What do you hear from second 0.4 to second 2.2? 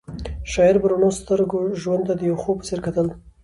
شاعر په رڼو سترګو ژوند ته